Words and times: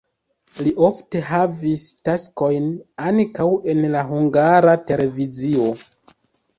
Li 0.67 0.71
ofte 0.87 1.21
havis 1.27 1.83
taskojn 2.09 2.67
ankaŭ 3.13 3.49
en 3.77 3.85
la 3.95 4.05
Hungara 4.11 4.79
Televizio. 4.91 5.75